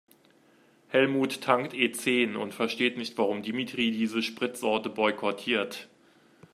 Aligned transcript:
Helmut 0.87 1.41
tankt 1.41 1.75
E-zehn 1.75 2.35
und 2.35 2.55
versteht 2.55 2.97
nicht, 2.97 3.19
warum 3.19 3.43
Dimitri 3.43 3.91
diese 3.91 4.23
Spritsorte 4.23 4.89
boykottiert. 4.89 5.89